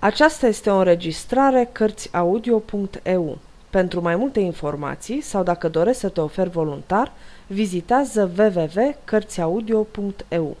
Aceasta 0.00 0.46
este 0.46 0.70
o 0.70 0.76
înregistrare 0.76 1.68
Cărțiaudio.eu. 1.72 3.38
Pentru 3.70 4.00
mai 4.00 4.16
multe 4.16 4.40
informații 4.40 5.20
sau 5.20 5.42
dacă 5.42 5.68
dorești 5.68 6.00
să 6.00 6.08
te 6.08 6.20
oferi 6.20 6.50
voluntar, 6.50 7.12
vizitează 7.46 8.30
www.cărțiaudio.eu. 8.38 10.56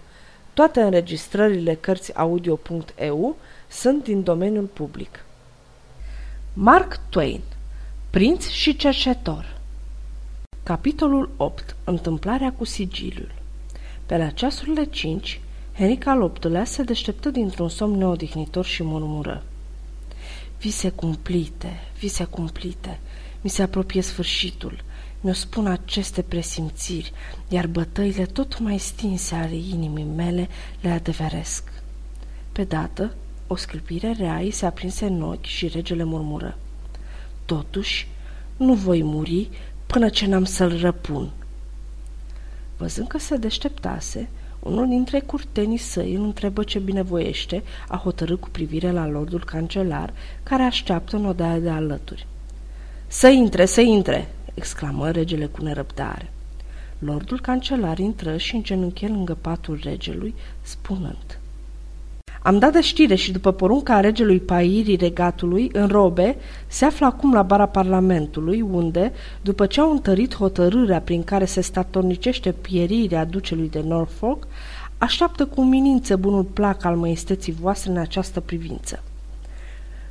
Toate 0.54 0.80
înregistrările 0.80 1.74
Cărțiaudio.eu 1.74 3.36
sunt 3.68 4.04
din 4.04 4.22
domeniul 4.22 4.64
public. 4.64 5.24
Mark 6.52 7.00
Twain 7.08 7.40
Prinț 8.10 8.46
și 8.46 8.76
cercetor 8.76 9.56
Capitolul 10.62 11.30
8 11.36 11.76
Întâmplarea 11.84 12.52
cu 12.52 12.64
sigiliul 12.64 13.30
Pe 14.06 14.16
la 14.16 14.30
ceasurile 14.30 14.84
5, 14.84 15.40
Henrica 15.78 16.10
al 16.10 16.32
VIII-lea 16.40 16.64
se 16.64 16.82
deșteptă 16.82 17.30
dintr-un 17.30 17.68
somn 17.68 17.96
neodihnitor 17.96 18.64
și 18.64 18.82
murmură. 18.82 19.42
Vise 20.60 20.90
cumplite, 20.90 21.72
vise 21.98 22.24
cumplite, 22.24 22.98
mi 23.40 23.50
se 23.50 23.62
apropie 23.62 24.02
sfârșitul, 24.02 24.84
mi-o 25.20 25.32
spun 25.32 25.66
aceste 25.66 26.22
presimțiri, 26.22 27.12
iar 27.48 27.66
bătăile 27.66 28.26
tot 28.26 28.58
mai 28.58 28.78
stinse 28.78 29.34
ale 29.34 29.54
inimii 29.54 30.04
mele 30.04 30.48
le 30.80 30.90
adeveresc. 30.90 31.72
Pe 32.52 32.64
dată, 32.64 33.14
o 33.46 33.56
scâlpire 33.56 34.12
rea 34.12 34.36
îi 34.36 34.50
se 34.50 34.66
aprinse 34.66 35.06
în 35.06 35.22
ochi 35.22 35.44
și 35.44 35.68
regele 35.68 36.04
murmură. 36.04 36.58
Totuși, 37.44 38.08
nu 38.56 38.74
voi 38.74 39.02
muri 39.02 39.48
până 39.86 40.08
ce 40.08 40.26
n-am 40.26 40.44
să-l 40.44 40.80
răpun. 40.80 41.30
Văzând 42.76 43.08
că 43.08 43.18
se 43.18 43.36
deșteptase, 43.36 44.28
unul 44.58 44.88
dintre 44.88 45.20
curtenii 45.20 45.76
săi 45.76 46.14
îl 46.14 46.22
întrebă 46.22 46.62
ce 46.62 46.78
binevoiește 46.78 47.62
a 47.88 47.96
hotărât 47.96 48.40
cu 48.40 48.48
privire 48.48 48.90
la 48.90 49.08
lordul 49.08 49.44
cancelar, 49.44 50.12
care 50.42 50.62
așteaptă 50.62 51.16
în 51.16 51.24
odaia 51.24 51.58
de 51.58 51.70
alături. 51.70 52.26
Să 53.06 53.28
intre, 53.28 53.64
să 53.64 53.80
intre!" 53.80 54.28
exclamă 54.54 55.10
regele 55.10 55.46
cu 55.46 55.62
nerăbdare. 55.62 56.32
Lordul 56.98 57.40
cancelar 57.40 57.98
intră 57.98 58.36
și 58.36 58.54
îngenunche 58.54 59.06
lângă 59.06 59.38
patul 59.40 59.80
regelui, 59.82 60.34
spunând 60.62 61.38
Am 62.42 62.58
dat 62.58 62.72
de 62.72 62.80
știre 62.80 63.14
și 63.14 63.32
după 63.32 63.52
porunca 63.52 64.00
regelui 64.00 64.40
Pairii 64.40 64.96
regatului, 64.96 65.70
în 65.72 65.86
robe, 65.86 66.36
se 66.66 66.84
află 66.84 67.06
acum 67.06 67.32
la 67.32 67.42
bara 67.42 67.66
Parlamentului, 67.66 68.60
unde, 68.60 69.12
după 69.42 69.66
ce 69.66 69.80
au 69.80 69.90
întărit 69.90 70.34
hotărârea 70.34 71.00
prin 71.00 71.24
care 71.24 71.44
se 71.44 71.60
statornicește 71.60 72.52
pierirea 72.52 73.24
ducelui 73.24 73.68
de 73.68 73.82
Norfolk, 73.86 74.46
așteaptă 74.98 75.46
cu 75.46 75.62
minință 75.62 76.16
bunul 76.16 76.44
plac 76.44 76.84
al 76.84 76.96
măiesteții 76.96 77.56
voastre 77.60 77.90
în 77.90 77.96
această 77.96 78.40
privință. 78.40 79.02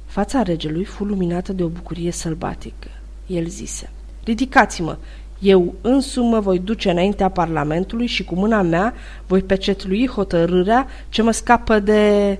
Fața 0.05 0.41
regelui 0.41 0.83
fu 0.83 1.03
luminată 1.03 1.53
de 1.53 1.63
o 1.63 1.67
bucurie 1.67 2.11
sălbatică. 2.11 2.87
El 3.27 3.45
zise, 3.47 3.89
ridicați-mă, 4.23 4.97
eu 5.39 5.75
însumi 5.81 6.29
mă 6.29 6.39
voi 6.39 6.59
duce 6.59 6.89
înaintea 6.89 7.29
Parlamentului 7.29 8.05
și 8.05 8.23
cu 8.23 8.35
mâna 8.35 8.61
mea 8.61 8.93
voi 9.27 9.41
pecetlui 9.41 10.07
hotărârea 10.07 10.87
ce 11.09 11.21
mă 11.21 11.31
scapă 11.31 11.79
de... 11.79 12.39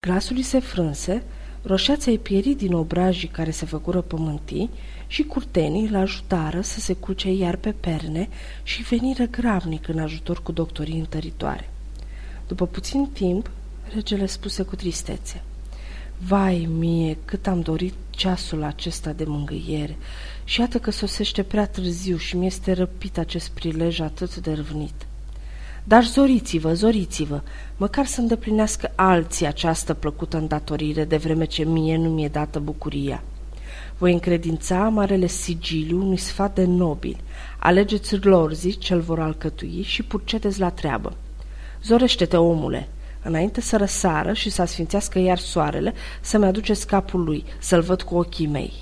Glasul 0.00 0.42
se 0.42 0.58
frânse, 0.58 1.22
roșeața 1.62 2.10
îi 2.10 2.18
pieri 2.18 2.54
din 2.54 2.72
obrajii 2.72 3.28
care 3.28 3.50
se 3.50 3.66
făcură 3.66 4.00
pământii 4.00 4.70
și 5.06 5.22
curtenii 5.22 5.88
îl 5.88 5.96
ajutară 5.96 6.60
să 6.60 6.80
se 6.80 6.92
culce 6.92 7.32
iar 7.32 7.56
pe 7.56 7.74
perne 7.80 8.28
și 8.62 8.82
veniră 8.82 9.24
gravnic 9.24 9.88
în 9.88 9.98
ajutor 9.98 10.42
cu 10.42 10.52
doctorii 10.52 10.98
întăritoare. 10.98 11.70
După 12.46 12.66
puțin 12.66 13.08
timp, 13.12 13.50
regele 13.94 14.26
spuse 14.26 14.62
cu 14.62 14.76
tristețe– 14.76 15.42
Vai 16.18 16.68
mie, 16.78 17.18
cât 17.24 17.46
am 17.46 17.60
dorit 17.60 17.94
ceasul 18.10 18.62
acesta 18.62 19.12
de 19.12 19.24
mângâiere 19.26 19.96
și 20.44 20.60
iată 20.60 20.78
că 20.78 20.90
sosește 20.90 21.42
prea 21.42 21.66
târziu 21.66 22.16
și 22.16 22.36
mi-este 22.36 22.72
răpit 22.72 23.18
acest 23.18 23.48
prilej 23.50 24.00
atât 24.00 24.36
de 24.36 24.52
râvnit. 24.52 25.06
Dar 25.84 26.04
zoriți-vă, 26.04 26.74
zoriți-vă, 26.74 27.42
măcar 27.76 28.06
să 28.06 28.20
îndeplinească 28.20 28.92
alții 28.94 29.46
această 29.46 29.94
plăcută 29.94 30.36
îndatorire 30.36 31.04
de 31.04 31.16
vreme 31.16 31.44
ce 31.44 31.64
mie 31.64 31.96
nu 31.96 32.08
mi-e 32.08 32.28
dată 32.28 32.58
bucuria. 32.58 33.22
Voi 33.98 34.12
încredința 34.12 34.88
marele 34.88 35.26
sigiliu 35.26 36.02
unui 36.02 36.16
sfat 36.16 36.54
de 36.54 36.64
nobil. 36.64 37.16
Alegeți 37.58 38.24
lorzii 38.24 38.76
ce-l 38.76 39.00
vor 39.00 39.20
alcătui 39.20 39.82
și 39.82 40.02
purceteți 40.02 40.60
la 40.60 40.70
treabă. 40.70 41.16
Zorește-te, 41.82 42.36
omule, 42.36 42.88
înainte 43.26 43.60
să 43.60 43.76
răsară 43.76 44.32
și 44.32 44.50
să 44.50 44.64
sfințească 44.64 45.18
iar 45.18 45.38
soarele, 45.38 45.94
să-mi 46.20 46.44
aduce 46.44 46.72
capul 46.86 47.24
lui, 47.24 47.44
să-l 47.58 47.80
văd 47.80 48.02
cu 48.02 48.16
ochii 48.16 48.46
mei. 48.46 48.72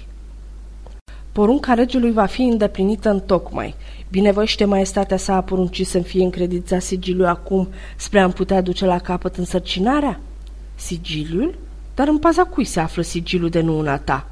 Porunca 1.32 1.74
regelui 1.74 2.12
va 2.12 2.26
fi 2.26 2.42
îndeplinită 2.42 3.10
în 3.10 3.20
tocmai. 3.20 3.74
Binevoiește 4.10 4.64
maestatea 4.64 5.16
sa 5.16 5.34
a 5.34 5.42
poruncit 5.42 5.86
să-mi 5.86 6.04
fie 6.04 6.22
încredințat 6.24 6.82
sigiliul 6.82 7.26
acum 7.26 7.68
spre 7.96 8.20
a-mi 8.20 8.32
putea 8.32 8.60
duce 8.60 8.84
la 8.84 8.98
capăt 8.98 9.36
însărcinarea? 9.36 10.20
Sigiliul? 10.74 11.54
Dar 11.94 12.08
în 12.08 12.18
paza 12.18 12.44
cui 12.44 12.64
se 12.64 12.80
află 12.80 13.02
sigiliul 13.02 13.48
de 13.48 13.60
nu 13.60 13.78
una 13.78 13.98
ta? 13.98 14.28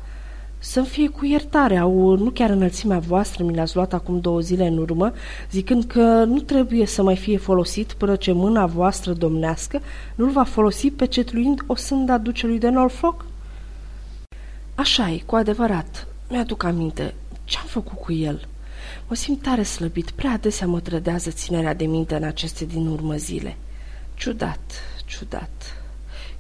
Să-mi 0.65 0.87
fie 0.87 1.09
cu 1.09 1.25
iertare, 1.25 1.77
au 1.77 2.17
nu 2.17 2.31
chiar 2.31 2.51
înălțimea 2.51 2.99
voastră 2.99 3.45
mi 3.45 3.55
l-ați 3.55 3.75
luat 3.75 3.93
acum 3.93 4.21
două 4.21 4.41
zile 4.41 4.67
în 4.67 4.79
urmă, 4.79 5.13
zicând 5.51 5.85
că 5.85 6.25
nu 6.25 6.41
trebuie 6.41 6.87
să 6.87 7.03
mai 7.03 7.17
fie 7.17 7.39
folosit 7.39 7.93
până 7.93 8.17
ce 8.17 8.33
mâna 8.33 8.67
voastră 8.67 9.13
domnească 9.13 9.81
nu-l 10.15 10.31
va 10.31 10.45
folosi 10.45 10.91
pecetluind 10.91 11.61
o 11.67 11.75
sânda 11.75 12.19
ducelui 12.19 12.59
de 12.59 12.69
Norfolk? 12.69 13.25
așa 14.75 15.11
e, 15.11 15.23
cu 15.27 15.35
adevărat. 15.35 16.07
Mi-aduc 16.29 16.65
aminte. 16.65 17.15
Ce-am 17.45 17.67
făcut 17.67 17.99
cu 17.99 18.13
el? 18.13 18.49
Mă 19.09 19.15
simt 19.15 19.43
tare 19.43 19.63
slăbit, 19.63 20.11
prea 20.11 20.31
adesea 20.31 20.67
mă 20.67 20.81
trădează 20.81 21.31
ținerea 21.31 21.75
de 21.75 21.85
minte 21.85 22.15
în 22.15 22.23
aceste 22.23 22.65
din 22.65 22.87
urmă 22.87 23.15
zile. 23.17 23.57
Ciudat, 24.15 24.73
ciudat. 25.05 25.77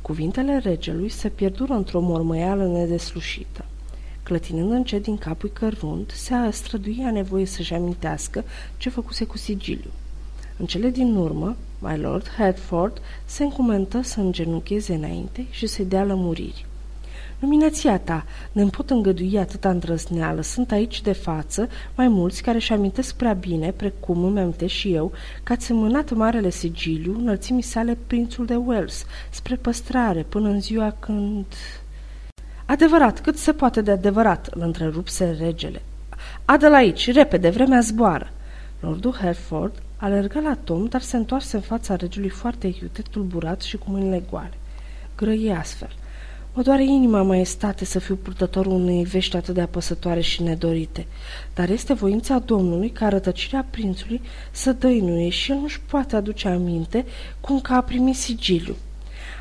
Cuvintele 0.01 0.59
regelui 0.59 1.09
se 1.09 1.29
pierdură 1.29 1.73
într-o 1.73 2.01
mormăială 2.01 2.67
nedeslușită. 2.67 3.65
Clătinând 4.23 4.71
încet 4.71 5.03
din 5.03 5.19
capul 5.19 5.51
cărunt, 5.53 6.11
se 6.11 6.35
străduia 6.51 7.11
nevoie 7.11 7.47
să-și 7.47 7.75
amintească 7.75 8.45
ce 8.77 8.89
făcuse 8.89 9.25
cu 9.25 9.39
sigiliu. 9.39 9.91
În 10.57 10.67
cele 10.67 10.91
din 10.91 11.17
urmă, 11.17 11.57
my 11.79 11.99
lord 11.99 12.29
Hertford 12.37 13.01
se 13.25 13.43
încumentă 13.43 14.01
să 14.03 14.21
îngenuncheze 14.21 14.95
înainte 14.95 15.47
și 15.51 15.67
să-i 15.67 15.85
dea 15.85 16.05
lămuriri. 16.05 16.67
Luminația 17.43 17.99
ta, 17.99 18.25
ne 18.53 18.65
pot 18.65 18.91
îngădui 18.91 19.39
atâta 19.39 19.71
îndrăzneală. 19.71 20.41
Sunt 20.41 20.73
aici 20.73 21.01
de 21.01 21.13
față 21.13 21.69
mai 21.95 22.09
mulți 22.09 22.43
care 22.43 22.57
își 22.57 22.73
amintesc 22.73 23.15
prea 23.15 23.33
bine, 23.33 23.71
precum 23.71 24.25
îmi 24.25 24.41
amintesc 24.41 24.73
și 24.73 24.93
eu, 24.93 25.13
că 25.43 25.53
ați 25.53 25.65
semănat 25.65 26.13
marele 26.13 26.51
sigiliu 26.51 27.17
înălțimii 27.19 27.63
sale 27.63 27.99
prințul 28.07 28.47
de 28.47 28.55
Wales, 28.55 29.05
spre 29.31 29.57
păstrare, 29.57 30.23
până 30.23 30.49
în 30.49 30.61
ziua 30.61 30.97
când... 30.99 31.45
Adevărat, 32.73 33.21
cât 33.21 33.39
se 33.39 33.53
poate 33.53 33.81
de 33.81 33.91
adevărat, 33.91 34.49
îl 34.55 34.61
întrerupse 34.63 35.37
regele. 35.39 35.83
Adă-l 36.45 36.75
aici, 36.75 37.13
repede, 37.13 37.49
vremea 37.49 37.81
zboară. 37.81 38.31
Lordul 38.81 39.13
Hereford 39.13 39.83
alergă 39.97 40.41
la 40.41 40.59
Tom, 40.65 40.87
dar 40.87 41.01
se 41.01 41.17
întoarse 41.17 41.57
în 41.57 41.63
fața 41.63 41.97
regelui 41.97 42.29
foarte 42.29 42.67
iute, 42.67 43.03
tulburat 43.11 43.61
și 43.61 43.77
cu 43.77 43.91
mâinile 43.91 44.23
goale. 44.31 44.53
Grăie 45.17 45.53
astfel. 45.53 45.89
Mă 46.55 46.63
doare 46.63 46.85
inima, 46.85 47.23
maestate, 47.23 47.85
să 47.85 47.99
fiu 47.99 48.15
purtătorul 48.15 48.73
unei 48.73 49.05
vești 49.05 49.37
atât 49.37 49.55
de 49.55 49.61
apăsătoare 49.61 50.21
și 50.21 50.43
nedorite, 50.43 51.07
dar 51.55 51.71
este 51.71 51.93
voința 51.93 52.39
Domnului 52.39 52.91
ca 52.91 53.09
rătăcirea 53.09 53.67
prințului 53.71 54.21
să 54.51 54.73
dăinuie 54.73 55.29
și 55.29 55.51
el 55.51 55.57
nu-și 55.57 55.81
poate 55.81 56.17
aduce 56.17 56.49
aminte 56.49 57.05
cum 57.41 57.61
că 57.61 57.73
a 57.73 57.83
primit 57.83 58.17
sigiliu. 58.17 58.77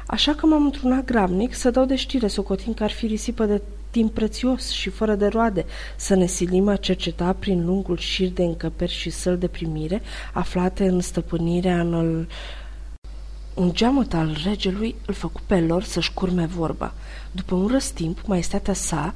Așa 0.08 0.34
că 0.34 0.46
m-am 0.46 0.66
întrunat 0.66 1.06
gravnic 1.06 1.54
să 1.54 1.70
dau 1.70 1.86
de 1.86 1.96
știre, 1.96 2.28
socotind 2.28 2.76
că 2.76 2.84
ar 2.84 2.92
fi 2.92 3.06
risipă 3.06 3.46
de 3.46 3.62
timp 3.90 4.14
prețios 4.14 4.70
și 4.70 4.90
fără 4.90 5.16
de 5.16 5.28
roade, 5.28 5.66
să 5.96 6.16
ne 6.16 6.26
silim 6.26 6.68
a 6.68 6.76
cerceta 6.76 7.36
prin 7.40 7.66
lungul 7.66 7.98
șir 7.98 8.30
de 8.30 8.44
încăperi 8.44 8.92
și 8.92 9.10
săl 9.10 9.38
de 9.38 9.48
primire 9.48 10.02
aflate 10.34 10.88
în 10.88 11.00
stăpânirea 11.00 11.80
în 11.80 12.26
un 13.54 13.74
geamăt 13.74 14.14
al 14.14 14.38
regelui 14.44 14.96
îl 15.06 15.14
făcu 15.14 15.40
pe 15.46 15.60
lor 15.60 15.84
să-și 15.84 16.14
curme 16.14 16.46
vorba. 16.46 16.94
După 17.32 17.56
un 17.56 17.68
răstimp, 17.68 18.20
maestatea 18.26 18.74
sa 18.74 19.14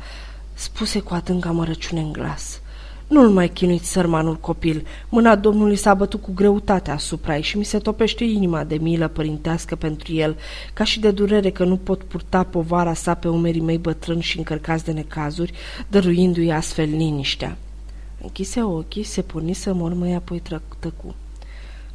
spuse 0.53 0.99
cu 0.99 1.13
adâncă 1.13 1.47
amărăciune 1.47 2.01
în 2.01 2.11
glas. 2.11 2.59
Nu-l 3.07 3.29
mai 3.29 3.49
chinuiți, 3.49 3.91
sărmanul 3.91 4.35
copil. 4.35 4.85
Mâna 5.09 5.35
Domnului 5.35 5.75
s-a 5.75 5.93
bătut 5.93 6.21
cu 6.21 6.31
greutate 6.33 6.91
asupra 6.91 7.35
ei 7.35 7.41
și 7.41 7.57
mi 7.57 7.65
se 7.65 7.77
topește 7.77 8.23
inima 8.23 8.63
de 8.63 8.75
milă 8.75 9.07
părintească 9.07 9.75
pentru 9.75 10.13
el, 10.13 10.37
ca 10.73 10.83
și 10.83 10.99
de 10.99 11.11
durere 11.11 11.49
că 11.49 11.63
nu 11.63 11.77
pot 11.77 12.03
purta 12.03 12.43
povara 12.43 12.93
sa 12.93 13.13
pe 13.13 13.27
umerii 13.27 13.61
mei 13.61 13.77
bătrâni 13.77 14.21
și 14.21 14.37
încărcați 14.37 14.85
de 14.85 14.91
necazuri, 14.91 15.53
dăruindu-i 15.87 16.51
astfel 16.51 16.89
liniștea. 16.89 17.57
Închise 18.21 18.61
ochii, 18.61 19.03
se 19.03 19.21
porni 19.21 19.53
să 19.53 19.73
mormăi, 19.73 20.13
apoi 20.13 20.41
tăcu. 20.79 21.15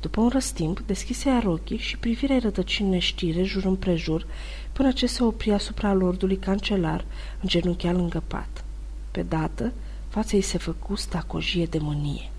După 0.00 0.20
un 0.20 0.28
răstimp, 0.28 0.80
deschise 0.86 1.28
ea 1.28 1.42
ochii 1.46 1.78
și 1.78 1.98
privirea 1.98 2.38
rătăcini 2.38 2.88
neștire 2.88 3.42
jur 3.42 3.64
împrejur, 3.64 4.26
până 4.72 4.92
ce 4.92 5.06
se 5.06 5.22
opri 5.22 5.52
asupra 5.52 5.92
lordului 5.92 6.36
cancelar, 6.36 7.04
îngenunchiat 7.40 7.94
lângă 7.94 8.22
pat. 8.26 8.64
Pe 9.10 9.22
dată, 9.28 9.72
fața 10.10 10.36
ei 10.36 10.42
se 10.42 10.58
făcu 10.58 10.96
stacojie 10.96 11.66
de 11.70 11.78
mânie. 11.80 12.30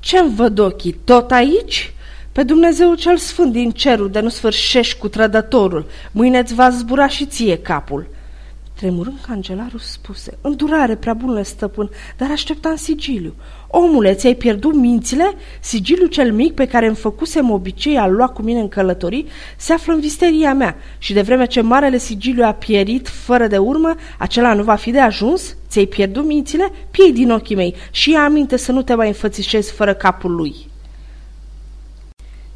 Ce-mi 0.00 0.34
văd 0.34 0.58
ochii? 0.58 1.00
Tot 1.04 1.30
aici?" 1.30 1.92
Pe 2.32 2.42
Dumnezeu 2.42 2.94
cel 2.94 3.16
Sfânt 3.16 3.52
din 3.52 3.70
cerul 3.70 4.10
de 4.10 4.20
nu 4.20 4.28
sfârșești 4.28 4.98
cu 4.98 5.08
trădătorul, 5.08 5.86
mâine-ți 6.12 6.54
va 6.54 6.70
zbura 6.70 7.08
și 7.08 7.26
ție 7.26 7.58
capul. 7.58 8.06
Tremurând 8.76 9.18
cancelarul 9.26 9.78
spuse, 9.78 10.38
îndurare 10.40 10.94
prea 10.96 11.14
bună, 11.14 11.42
stăpân, 11.42 11.90
dar 12.16 12.30
așteptam 12.30 12.76
sigiliu. 12.76 13.34
Omule, 13.68 14.14
ți-ai 14.14 14.34
pierdut 14.34 14.74
mințile? 14.74 15.32
Sigiliul 15.60 16.08
cel 16.08 16.32
mic 16.32 16.54
pe 16.54 16.66
care 16.66 16.86
îmi 16.86 16.96
făcusem 16.96 17.50
obicei 17.50 17.98
a 17.98 18.06
lua 18.06 18.28
cu 18.28 18.42
mine 18.42 18.60
în 18.60 18.68
călătorii 18.68 19.26
se 19.56 19.72
află 19.72 19.92
în 19.92 20.00
visteria 20.00 20.54
mea 20.54 20.76
și 20.98 21.12
de 21.12 21.22
vreme 21.22 21.46
ce 21.46 21.60
marele 21.60 21.98
sigiliu 21.98 22.44
a 22.44 22.52
pierit 22.52 23.08
fără 23.08 23.46
de 23.46 23.58
urmă, 23.58 23.94
acela 24.18 24.54
nu 24.54 24.62
va 24.62 24.74
fi 24.74 24.90
de 24.90 25.00
ajuns? 25.00 25.56
Ți-ai 25.68 25.86
pierdut 25.86 26.24
mințile? 26.24 26.70
Piei 26.90 27.12
din 27.12 27.30
ochii 27.30 27.56
mei 27.56 27.74
și 27.90 28.10
ia 28.10 28.24
aminte 28.24 28.56
să 28.56 28.72
nu 28.72 28.82
te 28.82 28.94
mai 28.94 29.06
înfățișezi 29.06 29.72
fără 29.72 29.94
capul 29.94 30.34
lui. 30.34 30.54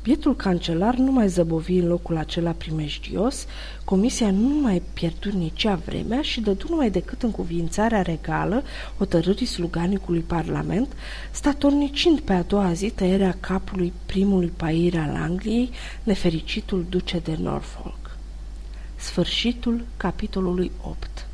Bietul 0.02 0.36
cancelar 0.36 0.94
nu 0.94 1.12
mai 1.12 1.28
zăbovi 1.28 1.78
în 1.78 1.86
locul 1.86 2.16
acela 2.16 2.50
primejdios, 2.50 3.46
comisia 3.84 4.30
nu 4.30 4.48
mai 4.48 4.82
pierdut 4.92 5.32
nici 5.32 5.64
a 5.64 5.74
vremea 5.74 6.22
și 6.22 6.40
dădu 6.40 6.66
numai 6.68 6.90
decât 6.90 7.22
în 7.22 7.30
cuvințarea 7.30 8.02
regală 8.02 8.62
hotărârii 8.98 9.46
sluganicului 9.46 10.20
parlament, 10.20 10.92
statornicind 11.30 12.20
pe 12.20 12.32
a 12.32 12.42
doua 12.42 12.72
zi 12.72 12.90
tăierea 12.90 13.36
capului 13.40 13.92
primului 14.06 14.52
pair 14.56 14.98
al 14.98 15.16
Angliei, 15.16 15.70
nefericitul 16.02 16.86
duce 16.88 17.18
de 17.18 17.36
Norfolk. 17.40 18.16
Sfârșitul 18.96 19.84
capitolului 19.96 20.70
8 20.82 21.29